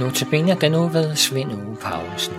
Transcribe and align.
Notabene 0.00 0.56
den 0.60 0.72
nu 0.72 0.88
ved 0.88 1.16
Svend 1.16 1.52
Uge 1.52 1.76
Paulsen. 1.76 2.34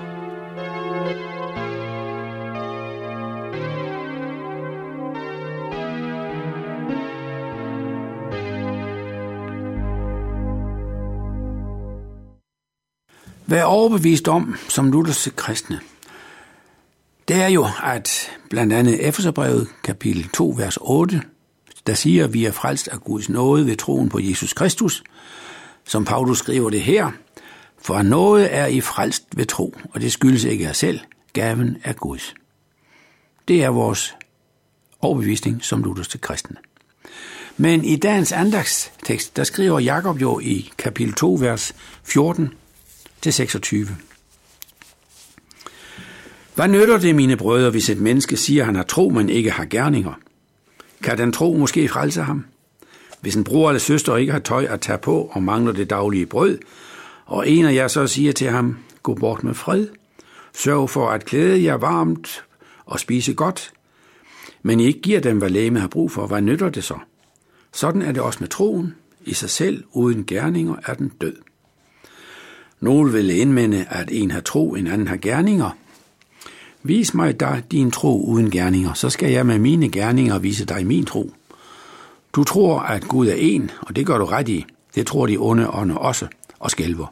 Vær 13.46 13.64
overbevist 13.64 14.28
om, 14.28 14.55
som 14.69 14.91
lutherske 14.91 15.32
kristne, 15.32 15.79
det 17.28 17.36
er 17.36 17.48
jo, 17.48 17.68
at 17.84 18.32
blandt 18.50 18.73
andet 18.73 19.08
Efeserbrevet 19.08 19.68
kapitel 19.84 20.30
2, 20.30 20.54
vers 20.58 20.78
8, 20.82 21.22
der 21.88 21.94
siger, 21.94 22.23
at 22.23 22.34
vi 22.34 22.46
er 22.46 22.52
frelst 22.52 22.88
af 22.88 23.02
Guds 23.02 23.30
nåde 23.30 23.66
ved 23.66 23.76
troen 23.76 24.09
på 24.09 24.20
Jesus 24.20 24.54
Kristus, 24.54 25.04
som 25.86 26.05
Paulus 26.05 26.38
skriver 26.38 26.70
det 26.70 26.82
her, 26.82 27.12
for 27.81 28.02
noget 28.02 28.55
er 28.55 28.66
I 28.66 28.81
frelst 28.81 29.23
ved 29.35 29.45
tro, 29.45 29.76
og 29.94 30.02
det 30.02 30.12
skyldes 30.12 30.44
ikke 30.44 30.67
af 30.67 30.76
selv, 30.76 30.99
gaven 31.34 31.77
er 31.84 31.94
Guds. 31.94 32.34
Det 33.48 33.63
er 33.63 33.70
vores 33.70 34.16
overbevisning 35.02 35.63
som 35.63 35.84
lutherske 35.84 36.17
kristne. 36.17 36.55
Men 37.57 37.85
i 37.85 37.95
dagens 37.95 38.31
andagstekst, 38.31 39.38
der 39.38 39.44
skriver 39.44 39.80
Jakob 39.80 40.21
jo 40.21 40.40
i 40.40 40.71
kapitel 40.77 41.13
2, 41.13 41.38
vers 41.40 41.76
14 42.04 42.54
til 43.21 43.34
26. 43.34 43.88
Hvad 46.55 46.68
nytter 46.68 46.98
det, 46.98 47.16
mine 47.16 47.38
brødre, 47.38 47.70
hvis 47.70 47.90
et 47.90 47.98
menneske 47.98 48.38
siger, 48.38 48.62
at 48.62 48.66
han 48.66 48.76
har 48.76 48.84
tro, 48.84 49.09
men 49.09 49.29
ikke 49.29 49.52
har 49.52 49.66
gerninger? 49.66 50.13
Kan 51.04 51.18
den 51.18 51.32
tro 51.32 51.54
måske 51.54 51.88
frelse 51.88 52.21
ham? 52.21 52.45
Hvis 53.21 53.35
en 53.35 53.43
bror 53.43 53.70
eller 53.70 53.79
søster 53.79 54.16
ikke 54.16 54.32
har 54.32 54.40
tøj 54.40 54.66
at 54.70 54.82
tage 54.82 54.98
på 54.98 55.32
og 55.32 55.43
mangler 55.43 55.71
det 55.71 55.90
daglige 55.90 56.26
brød, 56.26 56.60
og 57.32 57.49
en 57.49 57.65
af 57.65 57.74
jer 57.74 57.87
så 57.87 58.07
siger 58.07 58.32
til 58.32 58.49
ham, 58.49 58.77
gå 59.04 59.13
bort 59.13 59.43
med 59.43 59.54
fred, 59.54 59.87
sørg 60.54 60.90
for 60.90 61.10
at 61.10 61.26
klæde 61.26 61.63
jer 61.63 61.73
varmt 61.73 62.43
og 62.85 62.99
spise 62.99 63.34
godt, 63.34 63.73
men 64.63 64.79
I 64.79 64.85
ikke 64.85 65.01
giver 65.01 65.19
dem, 65.19 65.38
hvad 65.38 65.49
læge 65.49 65.79
har 65.79 65.88
brug 65.88 66.11
for, 66.11 66.27
hvad 66.27 66.41
nytter 66.41 66.69
det 66.69 66.83
så? 66.83 66.95
Sådan 67.71 68.01
er 68.01 68.11
det 68.11 68.21
også 68.21 68.38
med 68.41 68.47
troen. 68.47 68.95
I 69.25 69.33
sig 69.33 69.49
selv, 69.49 69.83
uden 69.93 70.25
gerninger, 70.25 70.75
er 70.85 70.93
den 70.93 71.11
død. 71.21 71.35
Nogle 72.79 73.11
vil 73.11 73.29
indmende, 73.29 73.85
at 73.89 74.09
en 74.11 74.31
har 74.31 74.41
tro, 74.41 74.73
en 74.73 74.88
anden 74.88 75.07
har 75.07 75.17
gerninger. 75.17 75.77
Vis 76.83 77.13
mig 77.13 77.39
da 77.39 77.61
din 77.71 77.91
tro 77.91 78.25
uden 78.25 78.51
gerninger, 78.51 78.93
så 78.93 79.09
skal 79.09 79.31
jeg 79.31 79.45
med 79.45 79.59
mine 79.59 79.89
gerninger 79.89 80.39
vise 80.39 80.66
dig 80.66 80.88
min 80.88 81.05
tro. 81.05 81.33
Du 82.33 82.43
tror, 82.43 82.79
at 82.79 83.03
Gud 83.03 83.27
er 83.27 83.35
en, 83.38 83.71
og 83.81 83.95
det 83.95 84.05
gør 84.05 84.17
du 84.17 84.25
ret 84.25 84.49
i. 84.49 84.66
Det 84.95 85.07
tror 85.07 85.25
de 85.25 85.38
onde 85.38 85.69
ånder 85.69 85.95
også, 85.95 86.27
og 86.59 86.71
skælver. 86.71 87.07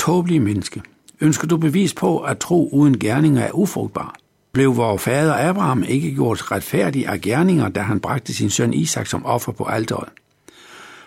Tåbelige 0.00 0.40
menneske, 0.40 0.82
ønsker 1.20 1.46
du 1.46 1.56
bevis 1.56 1.94
på, 1.94 2.18
at 2.18 2.38
tro 2.38 2.68
uden 2.72 2.98
gerninger 2.98 3.42
er 3.42 3.50
ufrugtbar? 3.52 4.14
Blev 4.52 4.76
vores 4.76 5.02
fader 5.02 5.48
Abraham 5.48 5.82
ikke 5.88 6.14
gjort 6.14 6.52
retfærdig 6.52 7.06
af 7.06 7.20
gerninger, 7.20 7.68
da 7.68 7.80
han 7.80 8.00
bragte 8.00 8.34
sin 8.34 8.50
søn 8.50 8.74
Isak 8.74 9.06
som 9.06 9.26
offer 9.26 9.52
på 9.52 9.64
alteret? 9.64 10.08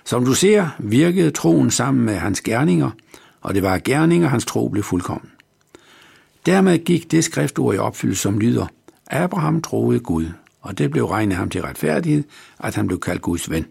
Som 0.05 0.25
du 0.25 0.33
ser, 0.33 0.67
virkede 0.79 1.31
troen 1.31 1.71
sammen 1.71 2.05
med 2.05 2.15
hans 2.15 2.41
gerninger, 2.41 2.89
og 3.41 3.53
det 3.53 3.63
var 3.63 3.77
gerninger, 3.77 4.27
hans 4.27 4.45
tro 4.45 4.67
blev 4.69 4.83
fuldkommen. 4.83 5.31
Dermed 6.45 6.79
gik 6.79 7.11
det 7.11 7.23
skriftord 7.23 7.75
i 7.75 7.77
opfyldelse, 7.77 8.21
som 8.21 8.39
lyder, 8.39 8.67
Abraham 9.07 9.61
troede 9.61 9.99
Gud, 9.99 10.25
og 10.61 10.77
det 10.77 10.91
blev 10.91 11.05
regnet 11.05 11.37
ham 11.37 11.49
til 11.49 11.61
retfærdighed, 11.61 12.23
at 12.59 12.75
han 12.75 12.87
blev 12.87 12.99
kaldt 12.99 13.21
Guds 13.21 13.49
ven. 13.49 13.65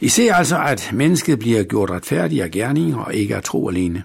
I 0.00 0.08
ser 0.08 0.34
altså, 0.34 0.62
at 0.62 0.90
mennesket 0.92 1.38
bliver 1.38 1.62
gjort 1.62 1.90
retfærdig 1.90 2.42
af 2.42 2.50
gerninger 2.50 2.98
og 2.98 3.14
ikke 3.14 3.36
af 3.36 3.42
tro 3.42 3.68
alene. 3.68 4.02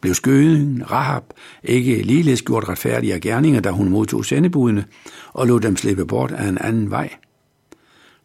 Blev 0.00 0.14
skøden, 0.14 0.90
Rahab, 0.90 1.22
ikke 1.62 2.02
ligeledes 2.02 2.42
gjort 2.42 2.68
retfærdig 2.68 3.12
af 3.12 3.20
gerninger, 3.20 3.60
da 3.60 3.70
hun 3.70 3.88
modtog 3.88 4.24
sendebudene 4.24 4.84
og 5.32 5.46
lod 5.46 5.60
dem 5.60 5.76
slippe 5.76 6.06
bort 6.06 6.32
af 6.32 6.48
en 6.48 6.58
anden 6.58 6.90
vej. 6.90 7.10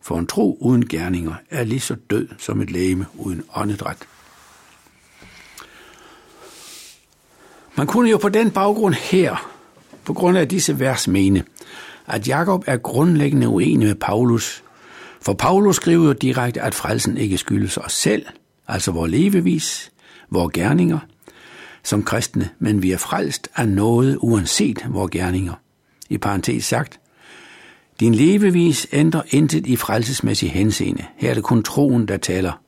For 0.01 0.19
en 0.19 0.27
tro 0.27 0.57
uden 0.61 0.87
gerninger 0.87 1.33
er 1.49 1.63
lige 1.63 1.79
så 1.79 1.95
død 2.09 2.27
som 2.37 2.61
et 2.61 2.71
læme 2.71 3.05
uden 3.17 3.43
åndedræt. 3.55 3.97
Man 7.75 7.87
kunne 7.87 8.09
jo 8.09 8.17
på 8.17 8.29
den 8.29 8.51
baggrund 8.51 8.93
her, 8.93 9.51
på 10.05 10.13
grund 10.13 10.37
af 10.37 10.47
disse 10.47 10.79
vers, 10.79 11.07
mene, 11.07 11.43
at 12.07 12.27
Jakob 12.27 12.63
er 12.67 12.77
grundlæggende 12.77 13.47
uenig 13.47 13.87
med 13.87 13.95
Paulus. 13.95 14.63
For 15.21 15.33
Paulus 15.33 15.75
skriver 15.75 16.05
jo 16.05 16.13
direkte, 16.13 16.61
at 16.61 16.75
frelsen 16.75 17.17
ikke 17.17 17.37
skyldes 17.37 17.77
os 17.77 17.93
selv, 17.93 18.25
altså 18.67 18.91
vores 18.91 19.11
levevis, 19.11 19.91
vores 20.29 20.53
gerninger, 20.53 20.99
som 21.83 22.03
kristne, 22.03 22.49
men 22.59 22.83
vi 22.83 22.91
er 22.91 22.97
frelst 22.97 23.49
af 23.55 23.69
noget 23.69 24.17
uanset 24.21 24.85
vores 24.89 25.11
gerninger. 25.11 25.53
I 26.09 26.17
parentes 26.17 26.65
sagt, 26.65 26.99
din 27.99 28.15
levevis 28.15 28.87
ændrer 28.91 29.21
intet 29.29 29.67
i 29.67 29.75
frelsesmæssig 29.75 30.51
henseende. 30.51 31.05
Her 31.17 31.29
er 31.29 31.33
det 31.33 31.43
kun 31.43 31.63
troen, 31.63 32.07
der 32.07 32.17
taler. 32.17 32.61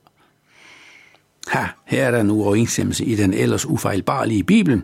Ha, 1.48 1.66
her 1.86 2.04
er 2.04 2.10
der 2.10 2.20
en 2.20 2.30
uoverensstemmelse 2.30 3.04
i 3.04 3.14
den 3.14 3.34
ellers 3.34 3.66
ufejlbarlige 3.66 4.44
Bibel. 4.44 4.82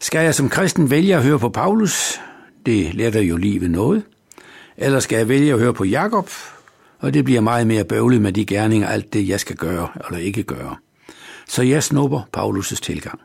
Skal 0.00 0.24
jeg 0.24 0.34
som 0.34 0.48
kristen 0.48 0.90
vælge 0.90 1.16
at 1.16 1.22
høre 1.22 1.38
på 1.38 1.48
Paulus, 1.48 2.20
det 2.66 2.94
letter 2.94 3.20
jo 3.20 3.36
livet 3.36 3.70
noget. 3.70 4.02
Eller 4.80 5.00
skal 5.00 5.16
jeg 5.16 5.28
vælge 5.28 5.52
at 5.52 5.58
høre 5.58 5.74
på 5.74 5.84
Jakob, 5.84 6.30
og 6.98 7.14
det 7.14 7.24
bliver 7.24 7.40
meget 7.40 7.66
mere 7.66 7.84
bøvlet 7.84 8.22
med 8.22 8.32
de 8.32 8.46
gerninger, 8.46 8.88
alt 8.88 9.12
det 9.12 9.28
jeg 9.28 9.40
skal 9.40 9.56
gøre 9.56 9.88
eller 10.06 10.18
ikke 10.18 10.42
gøre. 10.42 10.76
Så 11.48 11.62
jeg 11.62 11.82
snupper 11.82 12.20
Paulus' 12.36 12.80
tilgang. 12.82 13.20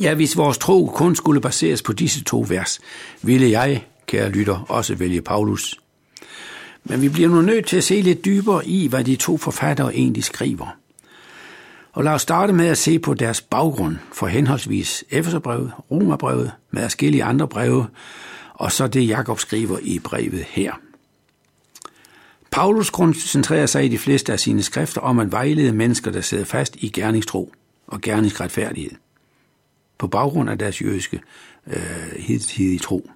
Ja, 0.00 0.14
hvis 0.14 0.36
vores 0.36 0.58
tro 0.58 0.92
kun 0.94 1.16
skulle 1.16 1.40
baseres 1.40 1.82
på 1.82 1.92
disse 1.92 2.24
to 2.24 2.46
vers, 2.48 2.80
ville 3.22 3.50
jeg, 3.50 3.84
kære 4.06 4.30
lytter, 4.30 4.64
også 4.68 4.94
vælge 4.94 5.22
Paulus. 5.22 5.80
Men 6.84 7.02
vi 7.02 7.08
bliver 7.08 7.28
nu 7.28 7.40
nødt 7.42 7.66
til 7.66 7.76
at 7.76 7.84
se 7.84 8.00
lidt 8.00 8.24
dybere 8.24 8.66
i, 8.66 8.86
hvad 8.86 9.04
de 9.04 9.16
to 9.16 9.36
forfattere 9.36 9.94
egentlig 9.94 10.24
skriver. 10.24 10.76
Og 11.92 12.04
lad 12.04 12.12
os 12.12 12.22
starte 12.22 12.52
med 12.52 12.66
at 12.66 12.78
se 12.78 12.98
på 12.98 13.14
deres 13.14 13.40
baggrund 13.40 13.96
for 14.12 14.26
henholdsvis 14.26 15.04
Efeserbrevet, 15.10 15.72
Romerbrevet 15.90 16.52
med 16.70 16.82
forskellige 16.82 17.24
andre 17.24 17.48
breve, 17.48 17.86
og 18.54 18.72
så 18.72 18.86
det 18.86 19.08
Jakob 19.08 19.40
skriver 19.40 19.78
i 19.82 19.98
brevet 19.98 20.44
her. 20.48 20.72
Paulus 22.50 22.90
koncentrerer 22.90 23.66
sig 23.66 23.84
i 23.84 23.88
de 23.88 23.98
fleste 23.98 24.32
af 24.32 24.40
sine 24.40 24.62
skrifter 24.62 25.00
om 25.00 25.18
at 25.18 25.32
vejlede 25.32 25.72
mennesker, 25.72 26.10
der 26.10 26.20
sidder 26.20 26.44
fast 26.44 26.76
i 26.76 26.88
gerningstro 26.88 27.52
og 27.86 28.00
gerningsretfærdighed 28.00 28.90
på 29.98 30.06
baggrund 30.06 30.50
af 30.50 30.58
deres 30.58 30.82
jødiske 30.82 31.20
øh, 31.66 32.12
hidtidige 32.18 32.78
tro. 32.78 33.10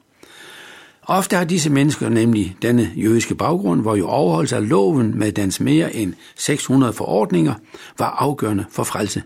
Ofte 1.02 1.36
har 1.36 1.44
disse 1.44 1.70
mennesker 1.70 2.08
nemlig 2.08 2.56
denne 2.62 2.92
jødiske 2.96 3.34
baggrund, 3.34 3.80
hvor 3.80 3.96
jo 3.96 4.08
overholdelse 4.08 4.56
af 4.56 4.68
loven 4.68 5.18
med 5.18 5.32
dens 5.32 5.60
mere 5.60 5.94
end 5.94 6.14
600 6.36 6.92
forordninger 6.92 7.54
var 7.98 8.10
afgørende 8.10 8.64
for 8.70 8.84
frelse. 8.84 9.22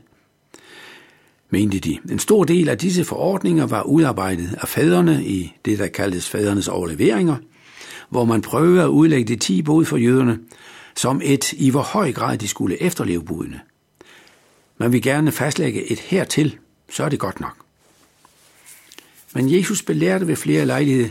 Mente 1.53 1.79
de. 1.79 1.99
En 2.11 2.19
stor 2.19 2.45
del 2.45 2.69
af 2.69 2.79
disse 2.79 3.05
forordninger 3.05 3.67
var 3.67 3.83
udarbejdet 3.83 4.59
af 4.61 4.69
fædrene 4.69 5.25
i 5.25 5.53
det, 5.65 5.79
der 5.79 5.87
kaldtes 5.87 6.29
fædrenes 6.29 6.69
overleveringer, 6.69 7.37
hvor 8.09 8.25
man 8.25 8.43
prøvede 8.43 8.83
at 8.83 8.89
udlægge 8.89 9.35
de 9.35 9.41
ti 9.41 9.63
bud 9.63 9.85
for 9.85 9.97
jøderne 9.97 10.39
som 10.97 11.21
et 11.25 11.53
i 11.53 11.71
hvor 11.71 11.81
høj 11.81 12.13
grad 12.13 12.39
de 12.39 12.49
skulle 12.49 12.83
efterleve 12.83 13.25
budene. 13.25 13.61
Man 14.79 14.93
vil 14.93 15.03
gerne 15.03 15.33
fastlægge 15.33 15.93
et 15.93 15.99
hertil, 15.99 16.59
så 16.91 17.05
er 17.05 17.09
det 17.09 17.19
godt 17.19 17.41
nok. 17.41 17.57
Men 19.35 19.57
Jesus 19.57 19.83
belærte 19.83 20.27
ved 20.27 20.37
flere 20.37 20.67
lejligheder 20.67 21.11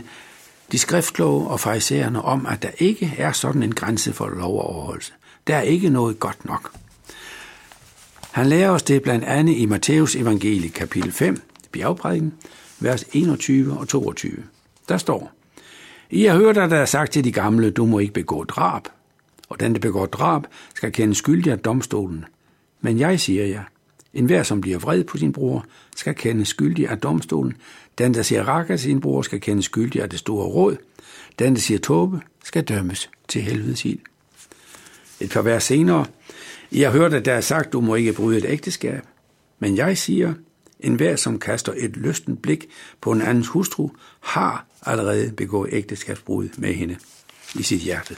de 0.72 0.78
skriftkloge 0.78 1.48
og 1.48 1.60
farisæerne 1.60 2.22
om, 2.22 2.46
at 2.46 2.62
der 2.62 2.70
ikke 2.78 3.14
er 3.18 3.32
sådan 3.32 3.62
en 3.62 3.74
grænse 3.74 4.12
for 4.12 4.28
lov 4.28 4.58
og 4.58 4.66
overholdelse. 4.66 5.12
Der 5.46 5.56
er 5.56 5.62
ikke 5.62 5.90
noget 5.90 6.18
godt 6.20 6.44
nok. 6.44 6.72
Han 8.32 8.46
lærer 8.46 8.70
os 8.70 8.82
det 8.82 9.02
blandt 9.02 9.24
andet 9.24 9.56
i 9.56 9.66
Matthæus 9.66 10.16
evangelie 10.16 10.70
kapitel 10.70 11.12
5, 11.12 11.42
bjergprædiken, 11.72 12.34
vers 12.80 13.04
21 13.12 13.78
og 13.78 13.88
22. 13.88 14.32
Der 14.88 14.98
står, 14.98 15.32
I 16.10 16.24
har 16.24 16.36
hørt, 16.36 16.56
at 16.56 16.70
der 16.70 16.76
er 16.76 16.84
sagt 16.84 17.12
til 17.12 17.24
de 17.24 17.32
gamle, 17.32 17.70
du 17.70 17.86
må 17.86 17.98
ikke 17.98 18.14
begå 18.14 18.44
drab, 18.44 18.82
og 19.48 19.60
den, 19.60 19.74
der 19.74 19.80
begår 19.80 20.06
drab, 20.06 20.42
skal 20.74 20.92
kende 20.92 21.14
skyldig 21.14 21.52
af 21.52 21.58
domstolen. 21.58 22.24
Men 22.80 22.98
jeg 22.98 23.20
siger 23.20 23.46
jer, 23.46 23.62
en 24.14 24.26
hver, 24.26 24.42
som 24.42 24.60
bliver 24.60 24.78
vred 24.78 25.04
på 25.04 25.16
sin 25.16 25.32
bror, 25.32 25.64
skal 25.96 26.14
kende 26.14 26.44
skyldig 26.44 26.88
af 26.88 26.98
domstolen. 26.98 27.56
Den, 27.98 28.14
der 28.14 28.22
siger 28.22 28.44
rak 28.48 28.70
af 28.70 28.80
sin 28.80 29.00
bror, 29.00 29.22
skal 29.22 29.40
kende 29.40 29.62
skyldig 29.62 30.02
af 30.02 30.10
det 30.10 30.18
store 30.18 30.46
råd. 30.46 30.76
Den, 31.38 31.54
der 31.54 31.60
siger 31.60 31.78
tåbe, 31.78 32.20
skal 32.44 32.64
dømmes 32.64 33.10
til 33.28 33.42
helvedes 33.42 33.84
ild. 33.84 33.98
Et 35.20 35.30
par 35.30 35.42
vers 35.42 35.64
senere. 35.64 36.06
Jeg 36.74 36.90
hørte, 36.90 37.16
at 37.16 37.24
der 37.24 37.32
er 37.32 37.40
sagt, 37.40 37.72
du 37.72 37.80
må 37.80 37.94
ikke 37.94 38.12
bryde 38.12 38.38
et 38.38 38.44
ægteskab. 38.48 39.02
Men 39.58 39.76
jeg 39.76 39.98
siger, 39.98 40.34
en 40.80 40.94
hver, 40.94 41.16
som 41.16 41.38
kaster 41.38 41.72
et 41.76 41.96
lysten 41.96 42.36
blik 42.36 42.68
på 43.00 43.12
en 43.12 43.22
andens 43.22 43.48
hustru, 43.48 43.90
har 44.20 44.66
allerede 44.86 45.32
begået 45.32 45.68
ægteskabsbrud 45.72 46.48
med 46.56 46.74
hende 46.74 46.96
i 47.54 47.62
sit 47.62 47.80
hjerte. 47.80 48.16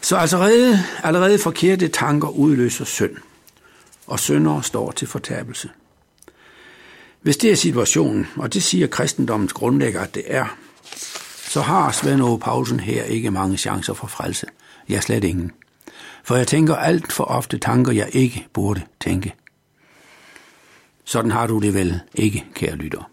Så 0.00 0.16
allerede, 0.16 0.78
allerede 1.02 1.38
forkerte 1.38 1.88
tanker 1.88 2.28
udløser 2.28 2.84
synd, 2.84 3.16
og 4.06 4.20
syndere 4.20 4.62
står 4.62 4.90
til 4.90 5.08
fortabelse. 5.08 5.70
Hvis 7.20 7.36
det 7.36 7.50
er 7.50 7.56
situationen, 7.56 8.26
og 8.36 8.54
det 8.54 8.62
siger 8.62 8.86
kristendommens 8.86 9.52
grundlægger, 9.52 10.00
at 10.00 10.14
det 10.14 10.24
er, 10.26 10.56
så 11.48 11.60
har 11.60 11.92
Svend 11.92 12.22
Ove 12.22 12.38
Paulsen 12.38 12.80
her 12.80 13.04
ikke 13.04 13.30
mange 13.30 13.56
chancer 13.56 13.94
for 13.94 14.06
frelse. 14.06 14.46
Jeg 14.88 15.02
slet 15.02 15.24
ingen. 15.24 15.52
For 16.24 16.36
jeg 16.36 16.46
tænker 16.46 16.76
alt 16.76 17.12
for 17.12 17.24
ofte 17.24 17.58
tanker, 17.58 17.92
jeg 17.92 18.08
ikke 18.12 18.46
burde 18.52 18.80
tænke. 19.00 19.34
Sådan 21.04 21.30
har 21.30 21.46
du 21.46 21.58
det 21.58 21.74
vel 21.74 22.00
ikke, 22.14 22.44
kære 22.54 22.76
lytter. 22.76 23.10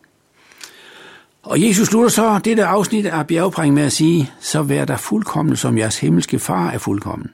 Og 1.43 1.61
Jesus 1.61 1.87
slutter 1.87 2.09
så 2.09 2.39
dette 2.45 2.65
afsnit 2.65 3.05
af 3.05 3.27
bjergpræng 3.27 3.73
med 3.73 3.83
at 3.83 3.91
sige, 3.91 4.31
så 4.39 4.61
vær 4.61 4.85
der 4.85 4.97
fuldkommen, 4.97 5.55
som 5.55 5.77
jeres 5.77 5.99
himmelske 5.99 6.39
far 6.39 6.69
er 6.69 6.77
fuldkommen. 6.77 7.29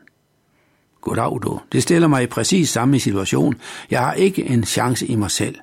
Goddag 1.02 1.40
du. 1.44 1.60
Det 1.72 1.84
stiller 1.84 2.08
mig 2.08 2.24
i 2.24 2.28
præcis 2.28 2.70
samme 2.70 3.00
situation. 3.00 3.56
Jeg 3.92 4.00
har 4.00 4.14
ikke 4.14 4.44
en 4.44 4.64
chance 4.64 5.08
i 5.08 5.16
mig 5.16 5.32
selv. 5.32 5.56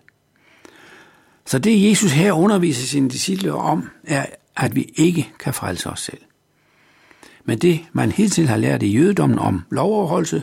Så 1.46 1.58
det 1.58 1.90
Jesus 1.90 2.12
her 2.12 2.32
underviser 2.32 2.86
sine 2.86 3.10
disciple 3.10 3.54
om, 3.54 3.88
er, 4.04 4.26
at 4.56 4.76
vi 4.76 4.92
ikke 4.96 5.32
kan 5.38 5.54
frelse 5.54 5.90
os 5.90 6.00
selv. 6.00 6.20
Men 7.44 7.58
det, 7.58 7.80
man 7.92 8.12
hidtil 8.12 8.48
har 8.48 8.56
lært 8.56 8.82
i 8.82 8.92
jødedommen 8.92 9.38
om 9.38 9.62
lovoverholdelse, 9.70 10.42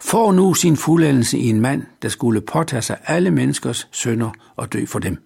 får 0.00 0.32
nu 0.32 0.54
sin 0.54 0.76
fuldendelse 0.76 1.38
i 1.38 1.48
en 1.48 1.60
mand, 1.60 1.82
der 2.02 2.08
skulle 2.08 2.40
påtage 2.40 2.82
sig 2.82 2.98
alle 3.04 3.30
menneskers 3.30 3.88
sønder 3.92 4.30
og 4.56 4.72
dø 4.72 4.86
for 4.86 4.98
dem, 4.98 5.22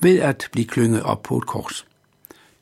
ved 0.00 0.18
at 0.18 0.48
blive 0.52 0.66
klynget 0.66 1.02
op 1.02 1.22
på 1.22 1.36
et 1.36 1.46
kors. 1.46 1.86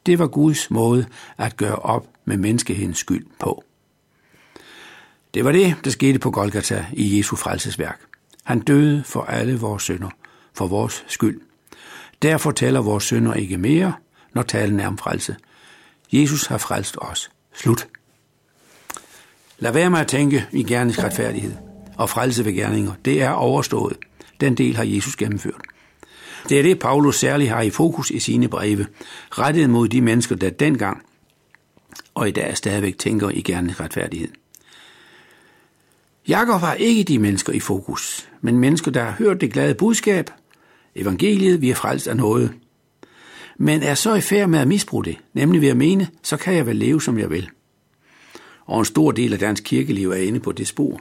Det 0.06 0.19
var 0.19 0.27
Guds 0.27 0.71
måde 0.71 1.06
at 1.39 1.56
gøre 1.56 1.77
op 1.77 2.06
med 2.25 2.37
menneskehedens 2.37 2.99
skyld 2.99 3.27
på. 3.39 3.65
Det 5.35 5.44
var 5.44 5.53
det, 5.53 5.77
der 5.85 5.91
skete 5.91 6.19
på 6.19 6.31
Golgata 6.31 6.87
i 6.93 7.19
Jesu 7.19 7.37
frelsesværk. 7.37 8.00
Han 8.44 8.61
døde 8.61 9.03
for 9.05 9.23
alle 9.23 9.59
vores 9.59 9.83
sønder, 9.83 10.11
for 10.55 10.67
vores 10.67 11.05
skyld. 11.09 11.41
Derfor 12.23 12.50
taler 12.50 12.81
vores 12.81 13.05
sønder 13.05 13.35
ikke 13.35 13.59
mere, 13.59 13.93
når 14.35 14.43
talen 14.43 14.81
er 14.81 14.87
om 14.87 14.99
frelse. 14.99 15.37
Jesus 16.12 16.47
har 16.47 16.59
frelst 16.59 16.97
os. 17.00 17.31
Slut. 17.54 17.88
Lad 19.58 19.72
være 19.72 19.90
med 19.90 19.99
at 19.99 20.06
tænke 20.06 20.46
i 20.52 20.62
gerningsretfærdighed 20.62 21.50
retfærdighed 21.50 21.72
og 21.96 22.10
frelse 22.10 22.44
ved 22.44 22.52
gerninger. 22.52 22.93
Det 23.04 23.22
er 23.22 23.31
overstået. 23.31 23.96
Den 24.40 24.54
del 24.54 24.76
har 24.76 24.84
Jesus 24.84 25.16
gennemført. 25.16 25.60
Det 26.49 26.58
er 26.58 26.62
det, 26.62 26.78
Paulus 26.78 27.19
særligt 27.19 27.50
har 27.50 27.62
i 27.62 27.70
fokus 27.70 28.10
i 28.10 28.19
sine 28.19 28.49
breve, 28.49 28.87
rettet 29.31 29.70
mod 29.70 29.88
de 29.88 30.00
mennesker, 30.00 30.37
der 30.37 30.50
dengang 30.50 31.02
og 32.14 32.28
i 32.28 32.31
dag 32.31 32.56
stadigvæk 32.56 32.99
tænker 32.99 33.31
i 33.31 33.43
gerningsretfærdighed. 33.43 34.28
retfærdighed. 34.28 34.43
Jakob 36.28 36.60
har 36.60 36.75
ikke 36.75 37.05
de 37.05 37.19
mennesker 37.19 37.52
i 37.52 37.60
fokus, 37.60 38.28
men 38.40 38.58
mennesker, 38.58 38.90
der 38.90 39.05
har 39.05 39.12
hørt 39.12 39.40
det 39.40 39.52
glade 39.52 39.75
budskab, 39.75 40.31
evangeliet, 40.94 41.60
vi 41.60 41.70
er 41.70 41.75
frelst 41.75 42.08
af 42.08 42.16
noget, 42.16 42.52
men 43.58 43.82
er 43.82 43.94
så 43.94 44.14
i 44.14 44.20
færd 44.20 44.49
med 44.49 44.58
at 44.58 44.69
misbruge 44.69 45.04
det, 45.04 45.16
nemlig 45.34 45.60
ved 45.60 45.69
at 45.69 45.76
mene, 45.76 46.08
så 46.22 46.37
kan 46.37 46.54
jeg 46.54 46.66
vel 46.66 46.76
leve, 46.76 47.02
som 47.02 47.19
jeg 47.19 47.31
vil. 47.31 47.49
Og 48.66 48.78
en 48.78 48.84
stor 48.84 49.10
del 49.10 49.32
af 49.32 49.38
dansk 49.38 49.64
kirkeliv 49.64 50.10
er 50.10 50.16
inde 50.16 50.40
på 50.40 50.52
det 50.52 50.69
spor. 50.69 51.00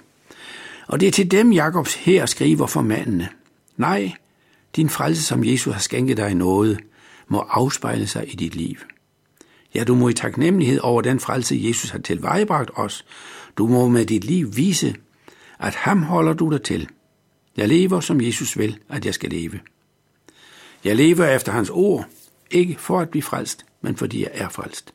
Og 0.88 1.00
det 1.00 1.08
er 1.08 1.12
til 1.12 1.32
dem, 1.32 1.52
Jakobs 1.52 1.96
her 1.96 2.26
skriver 2.26 2.68
for 2.68 2.82
mandene. 2.82 3.30
Nej, 3.78 4.12
din 4.76 4.90
frelse, 4.90 5.24
som 5.24 5.44
Jesus 5.44 5.74
har 5.74 5.82
skænket 5.82 6.18
dig 6.18 6.32
i 6.32 6.34
noget, 6.34 6.80
må 7.28 7.40
afspejle 7.40 8.08
sig 8.08 8.34
i 8.34 8.36
dit 8.36 8.56
liv. 8.56 8.76
Ja, 9.76 9.84
du 9.84 9.96
må 9.96 10.10
i 10.10 10.14
taknemmelighed 10.14 10.80
over 10.80 11.02
den 11.02 11.20
frelse, 11.20 11.60
Jesus 11.60 11.90
har 11.90 12.00
tilvejebragt 12.00 12.72
os. 12.76 13.06
Du 13.58 13.68
må 13.68 13.88
med 13.88 14.06
dit 14.06 14.24
liv 14.24 14.56
vise, 14.56 14.96
at 15.60 15.76
ham 15.76 16.04
holder 16.04 16.34
du 16.34 16.50
dig 16.50 16.62
til. 16.62 16.90
Jeg 17.58 17.68
lever, 17.68 18.00
som 18.00 18.22
Jesus 18.22 18.58
vil, 18.58 18.78
at 18.90 19.06
jeg 19.06 19.14
skal 19.14 19.30
leve. 19.30 19.60
Jeg 20.84 20.96
lever 20.96 21.26
efter 21.26 21.52
hans 21.52 21.70
ord, 21.70 22.06
ikke 22.52 22.76
for 22.80 23.00
at 23.00 23.10
blive 23.10 23.24
frelst, 23.24 23.66
men 23.82 23.98
fordi 23.98 24.22
jeg 24.22 24.32
er 24.34 24.50
frelst. 24.50 24.94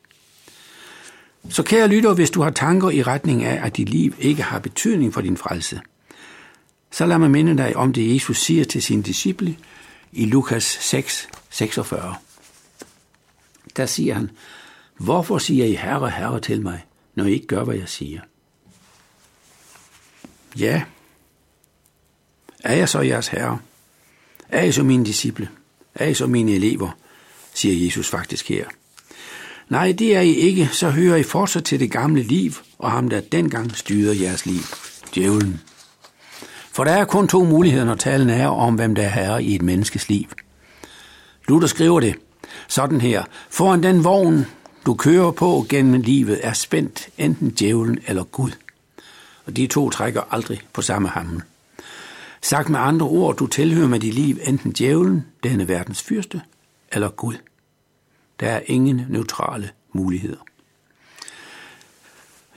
Så 1.49 1.63
kære 1.63 1.87
lytter, 1.87 2.13
hvis 2.13 2.29
du 2.31 2.41
har 2.41 2.49
tanker 2.49 2.89
i 2.89 3.03
retning 3.03 3.43
af, 3.43 3.65
at 3.65 3.77
dit 3.77 3.89
liv 3.89 4.15
ikke 4.19 4.43
har 4.43 4.59
betydning 4.59 5.13
for 5.13 5.21
din 5.21 5.37
frelse, 5.37 5.81
så 6.91 7.05
lad 7.05 7.17
mig 7.17 7.31
minde 7.31 7.57
dig 7.57 7.75
om 7.75 7.93
det, 7.93 8.13
Jesus 8.13 8.37
siger 8.37 8.65
til 8.65 8.83
sine 8.83 9.03
disciple 9.03 9.57
i 10.11 10.25
Lukas 10.25 10.63
6, 10.63 11.29
46. 11.49 12.15
Der 13.75 13.85
siger 13.85 14.13
han, 14.13 14.29
Hvorfor 14.97 15.37
siger 15.37 15.65
I 15.65 15.73
herre, 15.73 16.09
herre 16.09 16.39
til 16.39 16.61
mig, 16.61 16.85
når 17.15 17.25
I 17.25 17.31
ikke 17.31 17.47
gør, 17.47 17.63
hvad 17.63 17.75
jeg 17.75 17.89
siger? 17.89 18.21
Ja, 20.59 20.83
er 22.63 22.75
jeg 22.75 22.89
så 22.89 23.01
jeres 23.01 23.27
herre? 23.27 23.59
Er 24.49 24.63
I 24.63 24.71
så 24.71 24.83
mine 24.83 25.05
disciple? 25.05 25.49
Er 25.95 26.07
I 26.07 26.13
så 26.13 26.27
mine 26.27 26.51
elever? 26.51 26.97
Siger 27.57 27.85
Jesus 27.85 28.09
faktisk 28.09 28.49
her. 28.49 28.65
Nej, 29.69 29.91
det 29.91 30.15
er 30.15 30.21
I 30.21 30.33
ikke, 30.33 30.69
så 30.71 30.89
hører 30.89 31.15
I 31.15 31.23
fortsat 31.23 31.63
til 31.63 31.79
det 31.79 31.91
gamle 31.91 32.23
liv, 32.23 32.51
og 32.79 32.91
ham, 32.91 33.09
der 33.09 33.19
dengang 33.19 33.75
styrede 33.75 34.23
jeres 34.23 34.45
liv, 34.45 34.61
djævlen. 35.15 35.61
For 36.71 36.83
der 36.83 36.91
er 36.91 37.05
kun 37.05 37.27
to 37.27 37.43
muligheder, 37.43 37.85
når 37.85 37.95
talen 37.95 38.29
er 38.29 38.47
om, 38.47 38.75
hvem 38.75 38.95
der 38.95 39.03
er 39.03 39.09
herre 39.09 39.43
i 39.43 39.55
et 39.55 39.61
menneskes 39.61 40.09
liv. 40.09 40.25
Luther 41.47 41.67
skriver 41.67 41.99
det 41.99 42.15
sådan 42.67 43.01
her. 43.01 43.23
Foran 43.49 43.83
den 43.83 44.03
vogn, 44.03 44.45
du 44.85 44.93
kører 44.93 45.31
på 45.31 45.65
gennem 45.69 46.01
livet, 46.01 46.39
er 46.43 46.53
spændt 46.53 47.09
enten 47.17 47.49
djævlen 47.49 47.99
eller 48.07 48.23
Gud. 48.23 48.51
Og 49.45 49.55
de 49.55 49.67
to 49.67 49.89
trækker 49.89 50.21
aldrig 50.31 50.61
på 50.73 50.81
samme 50.81 51.07
hammel. 51.07 51.41
Sagt 52.41 52.69
med 52.69 52.79
andre 52.79 53.05
ord, 53.05 53.37
du 53.37 53.47
tilhører 53.47 53.87
med 53.87 53.99
dit 53.99 54.13
liv 54.13 54.37
enten 54.43 54.71
djævlen, 54.71 55.25
denne 55.43 55.67
verdens 55.67 56.01
fyrste, 56.01 56.41
eller 56.97 57.09
Gud. 57.09 57.35
Der 58.39 58.49
er 58.49 58.61
ingen 58.65 59.05
neutrale 59.09 59.71
muligheder. 59.93 60.37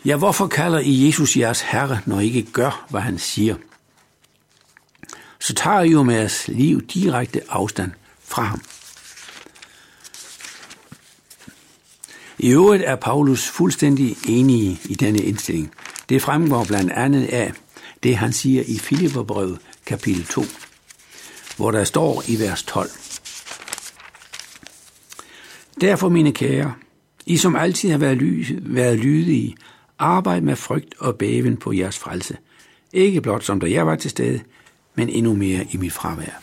Ja, 0.04 0.16
hvorfor 0.16 0.46
kalder 0.46 0.78
I 0.78 1.06
Jesus 1.06 1.36
jeres 1.36 1.60
Herre, 1.60 2.00
når 2.06 2.20
I 2.20 2.24
ikke 2.24 2.52
gør, 2.52 2.86
hvad 2.90 3.00
han 3.00 3.18
siger? 3.18 3.56
Så 5.40 5.54
tager 5.54 5.80
I 5.80 5.90
jo 5.90 6.02
med 6.02 6.14
jeres 6.14 6.48
liv 6.48 6.80
direkte 6.80 7.40
afstand 7.48 7.92
fra 8.20 8.42
ham. 8.42 8.62
I 12.38 12.48
øvrigt 12.48 12.82
er 12.82 12.96
Paulus 12.96 13.48
fuldstændig 13.48 14.16
enig 14.28 14.80
i 14.84 14.94
denne 14.94 15.18
indstilling. 15.18 15.72
Det 16.08 16.22
fremgår 16.22 16.64
blandt 16.64 16.92
andet 16.92 17.26
af 17.26 17.52
det, 18.02 18.16
han 18.16 18.32
siger 18.32 18.62
i 18.66 18.78
Filipperbrevet 18.78 19.58
kapitel 19.86 20.26
2, 20.26 20.44
hvor 21.56 21.70
der 21.70 21.84
står 21.84 22.22
i 22.28 22.38
vers 22.38 22.62
12. 22.62 22.90
Derfor, 25.80 26.08
mine 26.08 26.32
kære, 26.32 26.74
I 27.26 27.36
som 27.36 27.56
altid 27.56 27.90
har 27.90 27.98
været, 27.98 28.16
ly- 28.16 28.58
været 28.60 28.98
lydige, 28.98 29.56
arbejd 29.98 30.40
med 30.40 30.56
frygt 30.56 30.94
og 30.98 31.16
bæven 31.16 31.56
på 31.56 31.72
jeres 31.72 31.98
frelse. 31.98 32.36
Ikke 32.92 33.20
blot 33.20 33.44
som 33.44 33.60
da 33.60 33.70
jeg 33.70 33.86
var 33.86 33.96
til 33.96 34.10
stede, 34.10 34.40
men 34.94 35.08
endnu 35.08 35.34
mere 35.34 35.66
i 35.70 35.76
mit 35.76 35.92
fravær. 35.92 36.42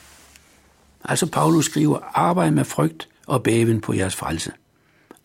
Altså 1.04 1.26
Paulus 1.26 1.66
skriver, 1.66 2.00
arbejd 2.14 2.52
med 2.52 2.66
frygt 2.66 3.08
og 3.28 3.44
bæven 3.44 3.82
på 3.82 3.94
jeres 3.94 4.16
frelse. 4.16 4.52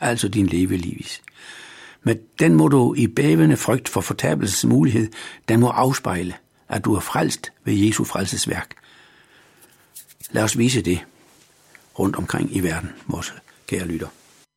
Altså 0.01 0.29
din 0.29 0.47
levelivis. 0.47 1.23
Men 2.03 2.19
den 2.39 2.55
må 2.55 2.69
du 2.69 2.95
i 2.95 3.07
bævende 3.07 3.57
frygt 3.57 3.89
for 3.89 4.01
fortabelses 4.01 4.65
mulighed, 4.65 5.09
den 5.49 5.61
må 5.61 5.69
afspejle, 5.69 6.35
at 6.69 6.85
du 6.85 6.95
er 6.95 7.01
frelst 7.01 7.53
ved 7.65 7.75
Jesu 7.75 8.05
frelsesværk. 8.05 8.75
Lad 10.31 10.43
os 10.43 10.59
vise 10.59 10.83
det 10.83 11.05
rundt 11.99 12.17
omkring 12.17 12.57
i 12.57 12.61
verden, 12.61 12.91
vores 13.07 13.35
kære 13.67 13.87
lytter. 13.87 14.09